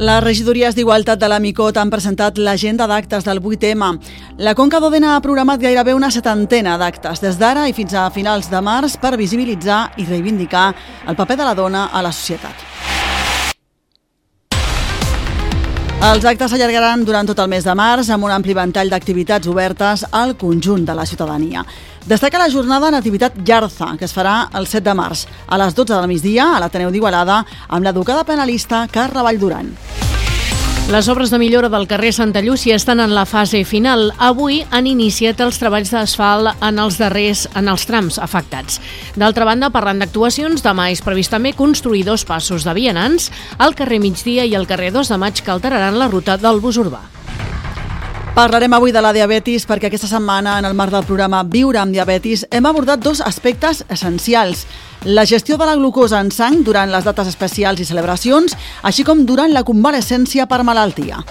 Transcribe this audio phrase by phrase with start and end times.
[0.00, 3.90] Les regidories d'Igualtat de la Micot han presentat l'agenda d'actes del 8M.
[4.40, 8.48] La Conca d'Òdena ha programat gairebé una setantena d'actes des d'ara i fins a finals
[8.48, 10.70] de març per visibilitzar i reivindicar
[11.04, 12.69] el paper de la dona a la societat.
[16.00, 20.06] Els actes s'allargaran durant tot el mes de març amb un ampli ventall d'activitats obertes
[20.16, 21.60] al conjunt de la ciutadania.
[22.08, 25.92] Destaca la jornada Nativitat Llarza, que es farà el 7 de març, a les 12
[25.92, 29.74] del migdia a l'Ateneu d'Igualada, amb l'educada penalista Carla Vallduran.
[30.90, 34.08] Les obres de millora del carrer Santa Llúcia estan en la fase final.
[34.18, 38.80] Avui han iniciat els treballs d'asfalt en els darrers en els trams afectats.
[39.14, 44.02] D'altra banda, parlant d'actuacions, demà és previst també construir dos passos de vianants al carrer
[44.02, 47.04] Migdia i al carrer 2 de maig que alteraran la ruta del bus urbà.
[48.34, 51.94] Parlarem avui de la diabetis perquè aquesta setmana, en el marc del programa Viure amb
[51.94, 54.66] diabetis, hem abordat dos aspectes essencials.
[55.04, 58.52] La gestió de la glucosa en sang durant les dates especials i celebracions,
[58.84, 61.22] així com durant la convalescència per malaltia.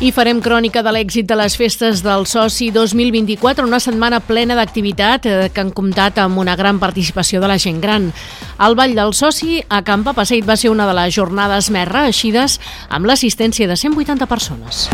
[0.00, 5.28] I farem crònica de l'èxit de les festes del Soci 2024, una setmana plena d'activitat
[5.28, 8.08] eh, que han comptat amb una gran participació de la gent gran.
[8.56, 12.56] El Ball del Soci a Campa Passeig va ser una de les jornades més reeixides
[12.88, 14.86] amb l'assistència de 180 persones.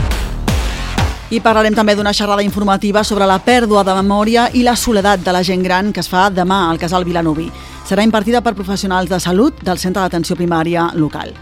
[1.26, 5.32] I parlarem també d'una xerrada informativa sobre la pèrdua de memòria i la soledat de
[5.34, 7.48] la gent gran que es fa demà al Casal Vilanovi.
[7.86, 11.34] Serà impartida per professionals de salut del Centre d'Atenció Primària local.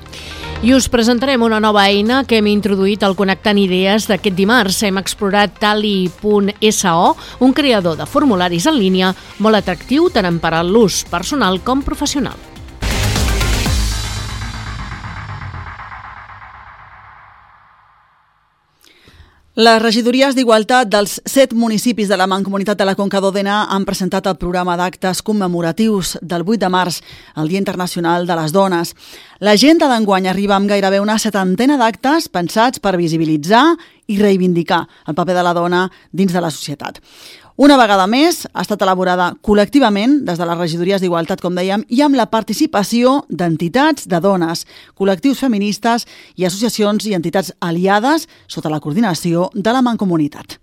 [0.64, 4.80] I us presentarem una nova eina que hem introduït al Connectant Idees d'aquest dimarts.
[4.88, 6.96] Hem explorat tali.so,
[7.44, 9.12] un creador de formularis en línia
[9.44, 12.53] molt atractiu tant per a l'ús personal com professional.
[19.54, 24.26] Les regidories d'Igualtat dels set municipis de la Mancomunitat de la Conca d'Òdena han presentat
[24.26, 26.96] el programa d'actes commemoratius del 8 de març,
[27.38, 28.90] el Dia Internacional de les Dones.
[29.38, 33.76] L'agenda d'enguany arriba amb gairebé una setantena d'actes pensats per visibilitzar
[34.10, 36.98] i reivindicar el paper de la dona dins de la societat.
[37.54, 42.02] Una vegada més, ha estat elaborada col·lectivament des de les regidories d'Igualtat, com dèiem, i
[42.02, 44.64] amb la participació d'entitats de dones,
[44.98, 50.58] col·lectius feministes i associacions i entitats aliades sota la coordinació de la Mancomunitat.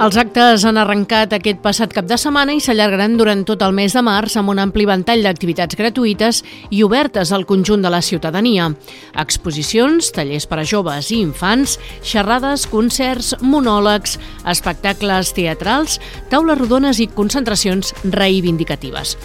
[0.00, 3.92] Els actes han arrencat aquest passat cap de setmana i s'allargaran durant tot el mes
[3.92, 6.38] de març amb un ampli ventall d'activitats gratuïtes
[6.72, 8.70] i obertes al conjunt de la ciutadania.
[9.20, 14.16] Exposicions, tallers per a joves i infants, xerrades, concerts, monòlegs,
[14.48, 16.00] espectacles teatrals,
[16.32, 19.18] taules rodones i concentracions reivindicatives.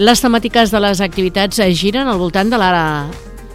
[0.00, 2.72] Les temàtiques de les activitats giren al voltant de la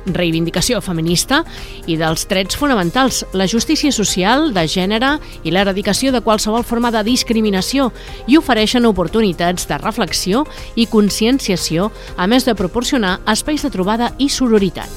[0.05, 1.43] reivindicació feminista
[1.87, 7.03] i dels drets fonamentals, la justícia social, de gènere i l'eradicació de qualsevol forma de
[7.07, 7.91] discriminació
[8.27, 10.45] i ofereixen oportunitats de reflexió
[10.75, 14.89] i conscienciació, a més de proporcionar espais de trobada i sororitat.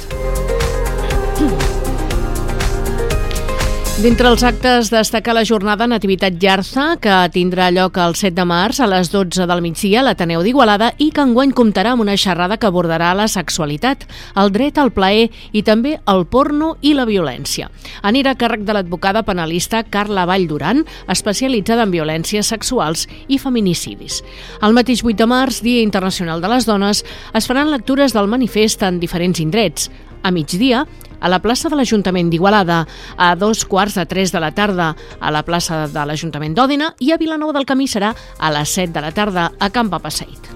[1.41, 1.84] Mm.
[3.95, 8.81] D'entre els actes, destaca la jornada Nativitat Llarza, que tindrà lloc el 7 de març
[8.83, 12.57] a les 12 del migdia a l'Ateneu d'Igualada i que enguany comptarà amb una xerrada
[12.59, 14.03] que abordarà la sexualitat,
[14.35, 17.69] el dret al plaer i també el porno i la violència.
[18.03, 24.25] Anirà a càrrec de l'advocada penalista Carla Vall Duran, especialitzada en violències sexuals i feminicidis.
[24.59, 28.83] El mateix 8 de març, Dia Internacional de les Dones, es faran lectures del manifest
[28.83, 29.87] en diferents indrets.
[30.25, 30.87] A migdia,
[31.21, 32.87] a la plaça de l'Ajuntament d'Igualada,
[33.17, 37.13] a dos quarts de tres de la tarda a la plaça de l'Ajuntament d'Òdena i
[37.13, 40.49] a Vilanova del Camí serà a les 7 de la tarda a Camp Papaseit.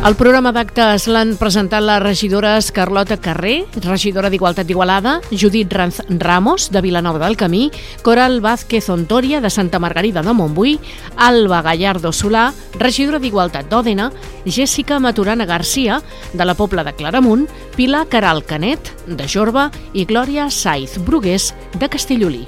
[0.00, 6.70] El programa d'actes l'han presentat les regidores Carlota Carré, regidora d'Igualtat d'Igualada, Judit Ranz Ramos,
[6.72, 7.66] de Vilanova del Camí,
[8.00, 10.78] Coral Vázquez Ontoria, de Santa Margarida de Montbui,
[11.18, 12.46] Alba Gallardo Solà,
[12.80, 14.08] regidora d'Igualtat d'Òdena,
[14.46, 16.00] Jessica Maturana Garcia,
[16.32, 17.44] de la Pobla de Claramunt,
[17.76, 22.46] Pilar Caral Canet, de Jorba, i Glòria Saiz Brugués, de Castellolí.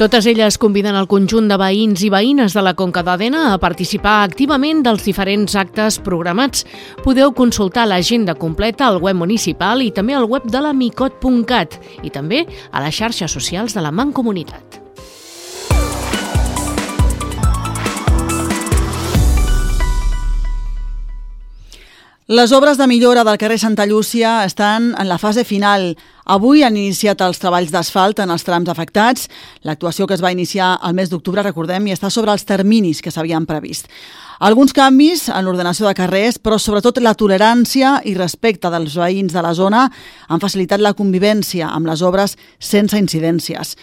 [0.00, 4.22] Totes elles conviden el conjunt de veïns i veïnes de la Conca d'Òdena a participar
[4.24, 6.64] activament dels diferents actes programats.
[7.04, 12.16] Podeu consultar l'agenda completa al web municipal i també al web de la micot.cat i
[12.16, 14.79] també a les xarxes socials de la Mancomunitat.
[22.30, 25.96] Les obres de millora del carrer Santa Llúcia estan en la fase final.
[26.30, 29.24] Avui han iniciat els treballs d'asfalt en els trams afectats.
[29.66, 33.10] L'actuació que es va iniciar el mes d'octubre, recordem, i està sobre els terminis que
[33.10, 33.90] s'havien previst.
[34.46, 39.42] Alguns canvis en l'ordenació de carrers, però sobretot la tolerància i respecte dels veïns de
[39.42, 39.88] la zona
[40.28, 43.74] han facilitat la convivència amb les obres sense incidències.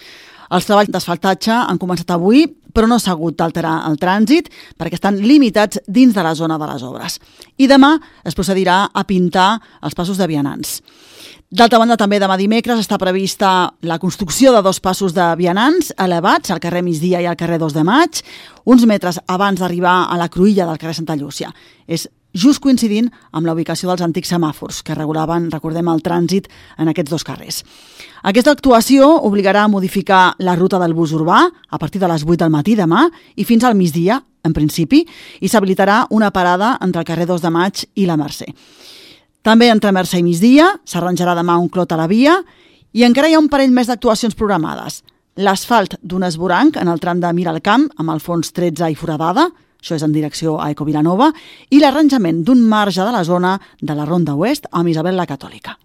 [0.54, 5.18] Els treballs d'asfaltatge han començat avui, però no s'ha hagut d'alterar el trànsit perquè estan
[5.20, 7.18] limitats dins de la zona de les obres.
[7.58, 10.78] I demà es procedirà a pintar els passos de vianants.
[11.48, 16.52] D'altra banda, també demà dimecres està prevista la construcció de dos passos de vianants elevats
[16.52, 18.20] al carrer Migdia i al carrer 2 de maig,
[18.68, 21.48] uns metres abans d'arribar a la cruïlla del carrer Santa Llúcia.
[21.88, 22.04] És
[22.34, 26.48] just coincidint amb la ubicació dels antics semàfors que regulaven, recordem, el trànsit
[26.78, 27.62] en aquests dos carrers.
[28.22, 32.36] Aquesta actuació obligarà a modificar la ruta del bus urbà a partir de les 8
[32.44, 35.04] del matí demà i fins al migdia, en principi,
[35.40, 38.48] i s'habilitarà una parada entre el carrer 2 de maig i la Mercè.
[39.42, 42.36] També entre Mercè i migdia s'arranjarà demà un clot a la via
[42.92, 45.02] i encara hi ha un parell més d'actuacions programades.
[45.38, 49.46] L'asfalt d'un esboranc en el tram de Miralcamp, amb el fons 13 i foradada,
[49.80, 51.32] això és en direcció a Eco Vilanova,
[51.70, 55.78] i l'arranjament d'un marge de la zona de la Ronda Oest amb Isabel la Catòlica.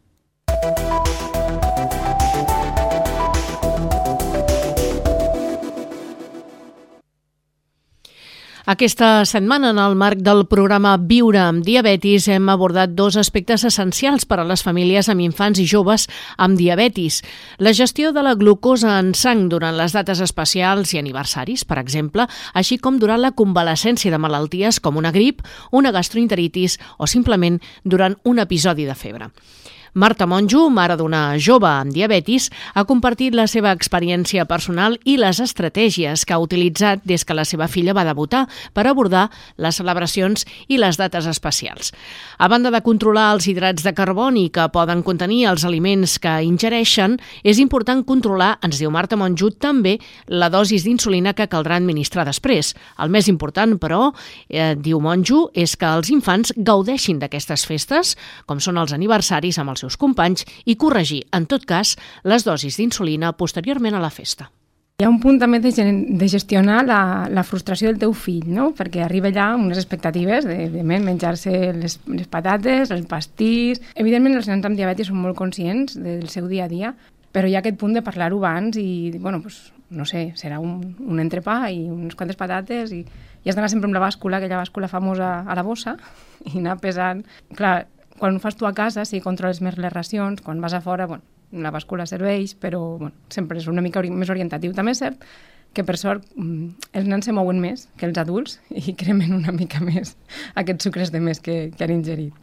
[8.65, 14.24] Aquesta setmana, en el marc del programa Viure amb diabetis, hem abordat dos aspectes essencials
[14.24, 16.06] per a les famílies amb infants i joves
[16.39, 17.18] amb diabetis.
[17.60, 22.24] La gestió de la glucosa en sang durant les dates especials i aniversaris, per exemple,
[22.54, 25.44] així com durant la convalescència de malalties com una grip,
[25.75, 29.27] una gastroenteritis o simplement durant un episodi de febre.
[29.95, 35.38] Marta Monjo, mare d'una jove amb diabetis, ha compartit la seva experiència personal i les
[35.38, 39.28] estratègies que ha utilitzat des que la seva filla va debutar per abordar
[39.62, 41.92] les celebracions i les dates especials.
[42.42, 47.19] A banda de controlar els hidrats de carboni que poden contenir els aliments que ingereixen,
[47.46, 52.74] és important controlar, ens diu Marta Monjo, també la dosis d'insulina que caldrà administrar després.
[52.98, 54.10] El més important, però,
[54.50, 58.18] eh, diu Monjo, és que els infants gaudeixin d'aquestes festes,
[58.48, 62.80] com són els aniversaris amb els seus companys i corregir, en tot cas, les dosis
[62.80, 64.50] d'insulina posteriorment a la festa.
[65.02, 66.98] Hi ha un punt també de, de gestionar la,
[67.34, 68.70] la frustració del teu fill, no?
[68.78, 73.82] perquè arriba allà amb unes expectatives de, de menjar-se les, les patates, els pastís...
[74.00, 76.94] Evidentment els nens amb diabetis són molt conscients del seu dia a dia,
[77.34, 80.94] però hi ha aquest punt de parlar-ho abans i, bueno, pues, no sé, serà un,
[81.02, 84.62] un entrepà i unes quantes patates i, i has d'anar sempre amb la bàscula, aquella
[84.62, 85.98] bàscula famosa a la bossa,
[86.54, 87.26] i anar pesant.
[87.58, 87.80] Clar,
[88.19, 91.07] quan ho fas tu a casa sí controles més les racions, quan vas a fora,
[91.07, 91.24] bueno,
[91.54, 94.74] la bàscula serveix, però bueno, sempre és una mica ori més orientatiu.
[94.74, 95.25] També és cert
[95.74, 99.54] que per sort mm, els nens se mouen més que els adults i cremen una
[99.56, 100.15] mica més
[100.56, 102.33] aquests sucres de més que, que han ingerit.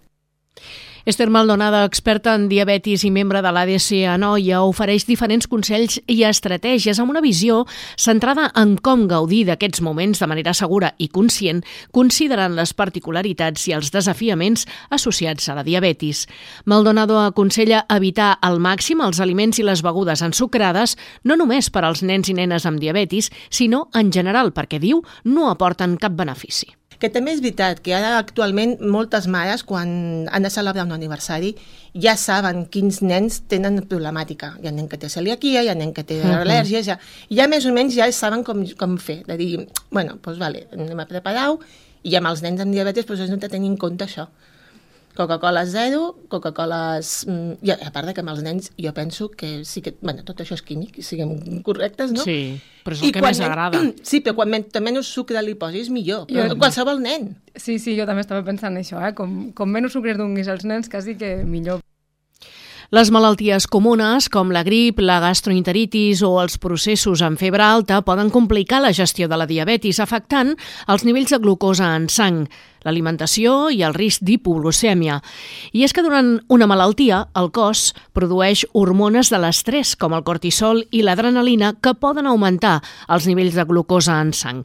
[1.07, 6.19] Esther Maldonada, experta en diabetis i membre de l'ADC a Noia, ofereix diferents consells i
[6.29, 7.63] estratègies amb una visió
[7.97, 11.63] centrada en com gaudir d'aquests moments de manera segura i conscient,
[11.97, 16.27] considerant les particularitats i els desafiaments associats a la diabetis.
[16.67, 22.05] Maldonado aconsella evitar al màxim els aliments i les begudes ensucrades, no només per als
[22.05, 26.80] nens i nenes amb diabetis, sinó en general perquè, diu, no aporten cap benefici.
[27.01, 31.55] Que també és veritat que ara actualment moltes mares, quan han de celebrar un aniversari,
[31.97, 34.53] ja saben quins nens tenen problemàtica.
[34.61, 36.43] Hi ha nen que té celiaquia, hi ha nen que té uh -huh.
[36.45, 36.99] al·lèrgies, ja,
[37.31, 41.01] ja més o menys ja saben com, com fer, de dir, bueno, doncs vale, anem
[41.01, 41.59] a preparar-ho,
[42.03, 44.29] i amb els nens amb diabetes doncs hem de tenir en compte això.
[45.17, 47.01] Coca-Cola zero, Coca-Cola...
[47.27, 49.97] Mm, I a part de que amb els nens jo penso que sí que...
[50.01, 52.23] bueno, tot això és químic, siguem correctes, no?
[52.25, 53.83] Sí, però és el I que més agrada.
[54.11, 57.35] Sí, però quan men, menys sucre li posis millor, però jo, qualsevol nen.
[57.57, 59.15] Sí, sí, jo també estava pensant en això, eh?
[59.19, 61.83] com, com menys sucre donguis als nens, quasi que millor.
[62.91, 68.33] Les malalties comunes, com la grip, la gastroenteritis o els processos amb febre alta, poden
[68.35, 70.57] complicar la gestió de la diabetis, afectant
[70.91, 72.41] els nivells de glucosa en sang
[72.85, 75.21] l'alimentació i el risc d'hipoglucèmia.
[75.73, 80.83] I és que durant una malaltia el cos produeix hormones de l'estrès com el cortisol
[80.91, 84.65] i l'adrenalina que poden augmentar els nivells de glucosa en sang.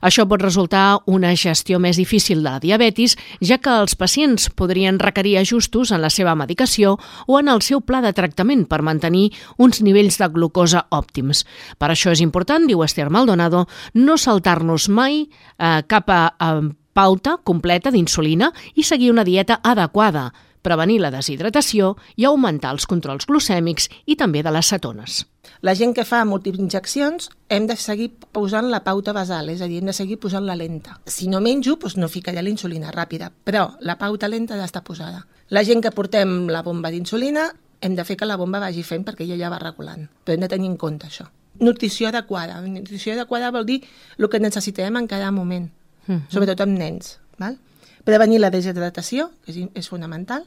[0.00, 5.00] Això pot resultar una gestió més difícil de la diabetis, ja que els pacients podrien
[5.00, 6.96] requerir ajustos en la seva medicació
[7.26, 11.44] o en el seu pla de tractament per mantenir uns nivells de glucosa òptims.
[11.78, 16.50] Per això és important, diu Esther Maldonado, no saltar-nos mai eh, cap a, a
[16.96, 20.30] pauta completa d'insulina i seguir una dieta adequada,
[20.64, 25.18] prevenir la deshidratació i augmentar els controls glucèmics i també de les cetones.
[25.60, 29.68] La gent que fa múltiples injeccions hem de seguir posant la pauta basal, és a
[29.68, 30.96] dir, hem de seguir posant la lenta.
[31.04, 34.82] Si no menjo, doncs no ficaré la insulina ràpida, però la pauta lenta ha d'estar
[34.82, 35.26] posada.
[35.52, 37.50] La gent que portem la bomba d'insulina
[37.80, 40.48] hem de fer que la bomba vagi fent perquè ella ja va regulant, però hem
[40.48, 41.28] de tenir en compte això.
[41.60, 42.60] Nutrició adequada.
[42.64, 43.82] Nutrició adequada vol dir
[44.16, 45.68] el que necessitem en cada moment
[46.06, 46.14] -huh.
[46.14, 46.30] Mhm.
[46.30, 47.18] sobretot amb nens.
[47.38, 47.58] Val?
[48.04, 50.46] Prevenir la deshidratació, que és, és fonamental,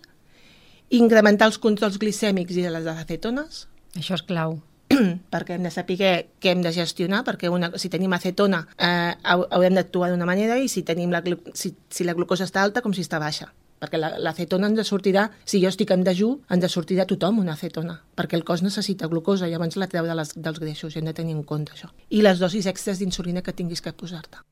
[0.89, 3.67] incrementar els controls glicèmics i de les acetones.
[3.95, 4.61] Això és clau.
[5.33, 5.97] perquè hem de saber
[6.41, 10.67] què hem de gestionar, perquè una, si tenim acetona eh, haurem d'actuar d'una manera i
[10.67, 11.21] si, tenim la,
[11.53, 15.61] si, si la glucosa està alta com si està baixa perquè l'acetona ens sortirà, si
[15.63, 19.55] jo estic en dejú, ens sortirà tothom una acetona, perquè el cos necessita glucosa i
[19.55, 21.87] abans la treu de les, dels greixos, i hem de tenir en compte això.
[22.09, 24.43] I les dosis extres d'insulina que tinguis que posar-te.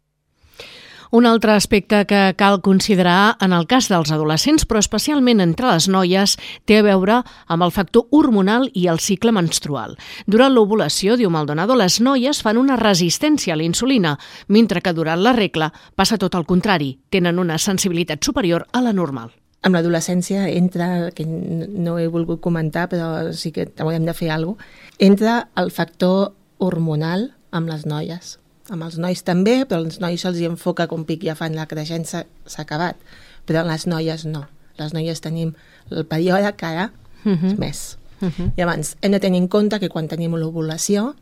[1.11, 5.87] Un altre aspecte que cal considerar en el cas dels adolescents, però especialment entre les
[5.87, 6.35] noies,
[6.67, 9.95] té a veure amb el factor hormonal i el cicle menstrual.
[10.27, 15.23] Durant l'ovulació, diu Maldonado, les noies fan una resistència a la insulina, mentre que durant
[15.23, 19.31] la regla passa tot el contrari, tenen una sensibilitat superior a la normal
[19.67, 24.55] amb l'adolescència entra, que no he volgut comentar, però sí que haurem de fer alguna
[24.55, 28.37] cosa, entra el factor hormonal amb les noies
[28.69, 32.25] amb els nois també, però als nois se'ls enfoca com pic ja fan la creixença,
[32.45, 33.00] s'ha acabat.
[33.47, 34.45] Però les noies no.
[34.77, 35.53] Les noies tenim
[35.89, 36.91] el període que ara
[37.25, 37.38] uh mhm.
[37.38, 37.57] -huh.
[37.57, 37.97] més.
[38.21, 38.27] Uh.
[38.27, 38.51] -huh.
[38.57, 41.15] I abans hem de tenir en compte que quan tenim l'ovulació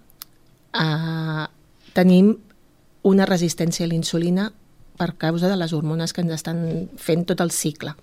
[0.73, 1.47] eh,
[1.93, 2.37] tenim
[3.03, 4.51] una resistència a l'insulina
[4.97, 7.95] per causa de les hormones que ens estan fent tot el cicle.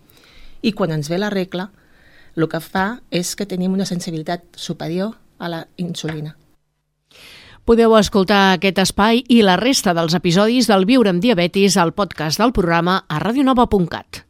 [0.62, 1.70] I quan ens ve la regla,
[2.36, 6.36] el que fa és que tenim una sensibilitat superior a la insulina.
[7.62, 12.40] Podeu escoltar aquest espai i la resta dels episodis del Viure amb Diabetis al podcast
[12.42, 14.24] del programa a radionova.cat.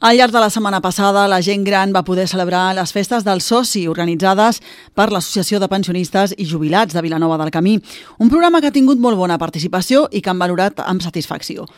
[0.00, 3.44] Al llarg de la setmana passada, la gent gran va poder celebrar les festes del
[3.44, 4.62] soci organitzades
[4.96, 7.76] per l'Associació de Pensionistes i Jubilats de Vilanova del Camí,
[8.16, 11.68] un programa que ha tingut molt bona participació i que han valorat amb satisfacció.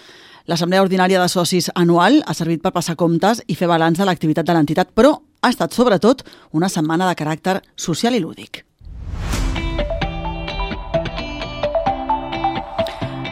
[0.49, 4.47] L'Assemblea Ordinària de Socis anual ha servit per passar comptes i fer balanç de l'activitat
[4.49, 5.11] de l'entitat, però
[5.45, 6.23] ha estat sobretot
[6.57, 8.64] una setmana de caràcter social i lúdic.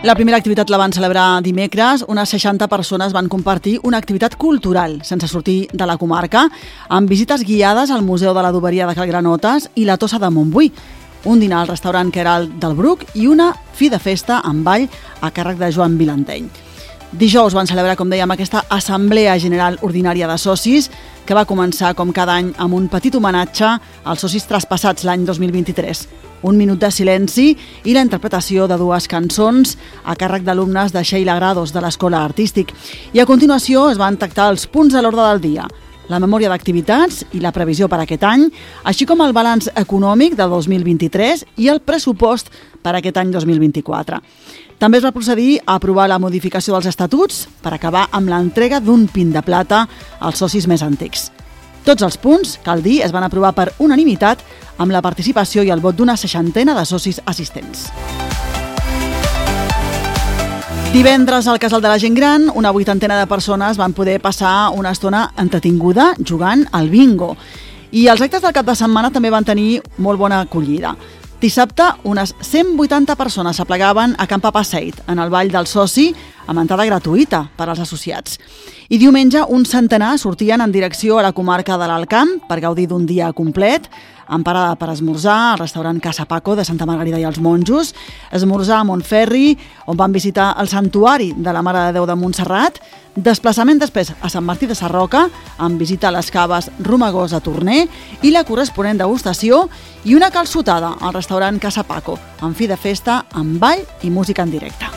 [0.04, 2.04] La primera activitat la van celebrar dimecres.
[2.06, 6.44] Unes 60 persones van compartir una activitat cultural sense sortir de la comarca,
[6.90, 10.70] amb visites guiades al Museu de la Doberia de Calgranotes i la Tossa de Montbui,
[11.24, 14.86] un dinar al restaurant Queral del Bruc i una fi de festa amb ball
[15.22, 16.65] a càrrec de Joan Vilanteny.
[17.16, 20.90] Dijous van celebrar, com dèiem, aquesta Assemblea General Ordinària de Socis,
[21.24, 23.70] que va començar, com cada any, amb un petit homenatge
[24.04, 26.02] als socis traspassats l'any 2023.
[26.44, 27.46] Un minut de silenci
[27.88, 32.76] i la interpretació de dues cançons a càrrec d'alumnes de Sheila Grados de l'Escola Artístic.
[33.16, 35.68] I a continuació es van tactar els punts a l'ordre del dia
[36.08, 38.46] la memòria d'activitats i la previsió per aquest any,
[38.86, 42.52] així com el balanç econòmic de 2023 i el pressupost
[42.86, 44.20] per aquest any 2024.
[44.78, 49.08] També es va procedir a aprovar la modificació dels estatuts per acabar amb l'entrega d'un
[49.10, 49.86] pin de plata
[50.20, 51.30] als socis més antics.
[51.86, 54.42] Tots els punts, cal dir, es van aprovar per unanimitat
[54.82, 57.86] amb la participació i el vot d'una seixantena de socis assistents.
[60.92, 64.90] Divendres al Casal de la Gent Gran, una vuitantena de persones van poder passar una
[64.96, 67.36] estona entretinguda jugant al bingo.
[67.92, 70.96] I els actes del cap de setmana també van tenir molt bona acollida.
[71.36, 76.06] Dissabte, unes 180 persones s'aplegaven a Camp Papaseit, en el Vall del Soci,
[76.48, 78.38] amb entrada gratuïta per als associats.
[78.88, 83.04] I diumenge, un centenar sortien en direcció a la comarca de l'Alcamp per gaudir d'un
[83.04, 83.90] dia complet,
[84.26, 87.94] amb parada per esmorzar al restaurant Casa Paco de Santa Margarida i els Monjos,
[88.32, 89.56] esmorzar a Montferri,
[89.86, 92.80] on van visitar el santuari de la Mare de Déu de Montserrat,
[93.16, 95.26] desplaçament després a Sant Martí de Sarroca,
[95.58, 97.86] amb visita a les caves Romagós a Torner
[98.22, 99.66] i la corresponent degustació
[100.04, 104.42] i una calçotada al restaurant Casa Paco, amb fi de festa amb ball i música
[104.42, 104.95] en directe.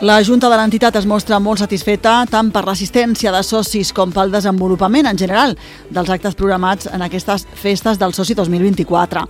[0.00, 4.30] La Junta de l'entitat es mostra molt satisfeta tant per l'assistència de socis com pel
[4.32, 5.52] desenvolupament en general
[5.92, 9.26] dels actes programats en aquestes festes del soci 2024.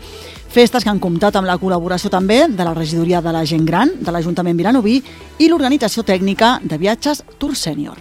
[0.54, 3.96] Festes que han comptat amb la col·laboració també de la regidoria de la gent gran
[3.98, 5.00] de l'Ajuntament Vilanoví
[5.42, 7.98] i l'organització tècnica de viatges Tour Sènior.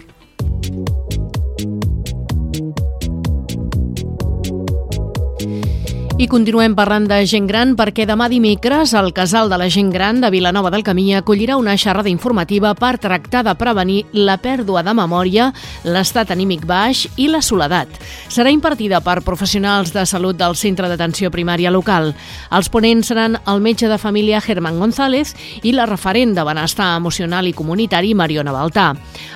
[6.20, 10.18] I continuem parlant de gent gran perquè demà dimecres el Casal de la Gent Gran
[10.20, 14.92] de Vilanova del Camí acollirà una xerrada informativa per tractar de prevenir la pèrdua de
[14.92, 15.46] memòria,
[15.88, 17.88] l'estat anímic baix i la soledat.
[18.28, 22.12] Serà impartida per professionals de salut del Centre d'Atenció Primària local.
[22.52, 27.48] Els ponents seran el metge de família Germán González i la referent de benestar emocional
[27.48, 28.90] i comunitari Mariona Baltà.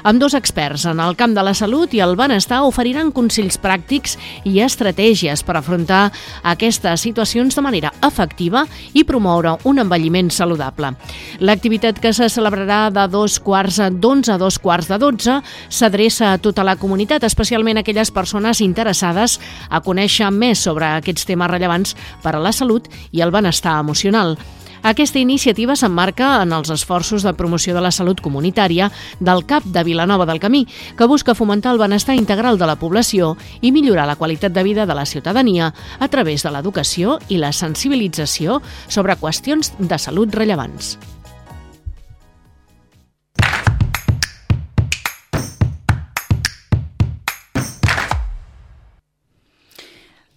[0.05, 4.19] Amb dos experts en el camp de la salut i el benestar oferiran consells pràctics
[4.45, 6.11] i estratègies per afrontar
[6.45, 8.64] aquest aquestes situacions de manera efectiva
[8.95, 10.90] i promoure un envelliment saludable.
[11.38, 15.38] L'activitat que se celebrarà de dos quarts d'onze a dos quarts de dotze
[15.69, 19.38] s'adreça a tota la comunitat, especialment a aquelles persones interessades
[19.71, 24.37] a conèixer més sobre aquests temes rellevants per a la salut i el benestar emocional.
[24.85, 29.85] Aquesta iniciativa s'emmarca en els esforços de promoció de la salut comunitària del CAP de
[29.87, 30.67] Vilanova del Camí,
[30.99, 34.85] que busca fomentar el benestar integral de la població i millorar la qualitat de vida
[34.85, 40.99] de la ciutadania a través de l'educació i la sensibilització sobre qüestions de salut rellevants.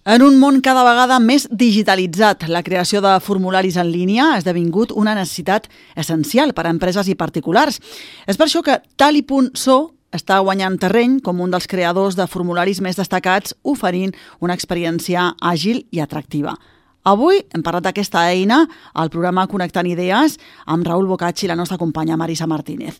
[0.08, 4.94] En un món cada vegada més digitalitzat, la creació de formularis en línia ha esdevingut
[4.96, 5.66] una necessitat
[6.00, 7.76] essencial per a empreses i particulars.
[8.24, 9.76] És per això que Tali.so
[10.16, 15.84] està guanyant terreny com un dels creadors de formularis més destacats, oferint una experiència àgil
[15.92, 16.56] i atractiva.
[17.04, 18.62] Avui hem parlat d'aquesta eina
[18.94, 22.96] al programa Connectant Idees amb Raül Bocacci i la nostra companya Marisa Martínez.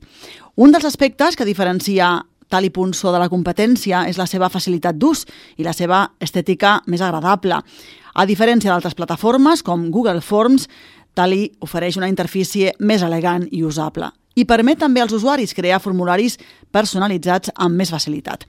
[0.60, 2.18] Un dels aspectes que diferencia
[2.48, 5.24] tal i punt so de la competència és la seva facilitat d'ús
[5.56, 7.60] i la seva estètica més agradable.
[8.14, 10.68] A diferència d'altres plataformes com Google Forms,
[11.14, 16.38] Tali ofereix una interfície més elegant i usable i permet també als usuaris crear formularis
[16.70, 18.44] personalitzats amb més facilitat.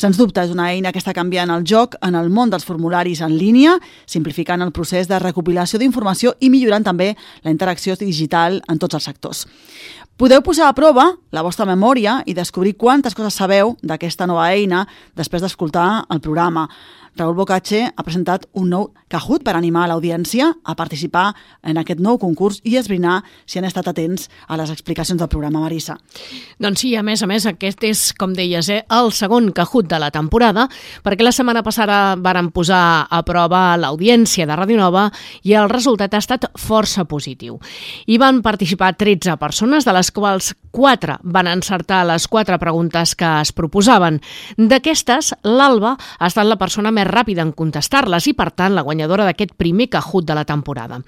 [0.00, 3.20] Sens dubte, és una eina que està canviant el joc en el món dels formularis
[3.20, 3.74] en línia,
[4.08, 7.10] simplificant el procés de recopilació d'informació i millorant també
[7.44, 9.44] la interacció digital en tots els sectors.
[10.20, 14.82] Podeu posar a prova la vostra memòria i descobrir quantes coses sabeu d'aquesta nova eina
[15.16, 16.66] després d'escoltar el programa.
[17.18, 21.32] Raül Bocatxe ha presentat un nou Kahoot per animar l'audiència a participar
[21.66, 25.64] en aquest nou concurs i esbrinar si han estat atents a les explicacions del programa
[25.64, 25.96] Marisa.
[26.62, 29.98] Doncs sí, a més a més, aquest és, com deies, eh, el segon Kahoot de
[29.98, 30.68] la temporada,
[31.02, 35.08] perquè la setmana passada varen posar a prova l'audiència de Ràdio Nova
[35.42, 37.58] i el resultat ha estat força positiu.
[38.06, 43.28] Hi van participar 13 persones, de les quals 4 van encertar les 4 preguntes que
[43.40, 44.20] es proposaven.
[44.56, 49.26] D'aquestes, l'Alba ha estat la persona més ràpida en contestar-les i, per tant, la guanyadora
[49.28, 51.00] d'aquest primer Kahoot de la temporada.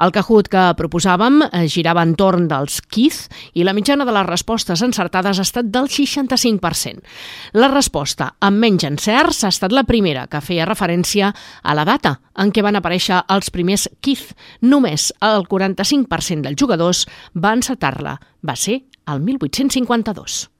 [0.00, 4.82] El Kahoot que proposàvem eh, girava entorn dels Keith i la mitjana de les respostes
[4.86, 7.00] encertades ha estat del 65%.
[7.60, 11.32] La resposta amb menys encerts ha estat la primera, que feia referència
[11.62, 14.32] a la data en què van aparèixer els primers Keith.
[14.62, 18.18] Només el 45% dels jugadors va encetar-la.
[18.46, 20.59] Va ser el 1852.